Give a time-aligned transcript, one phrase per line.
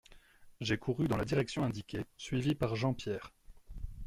[0.61, 3.31] J’ai couru dans la direction indiquée, suivi par Jean-Pierre.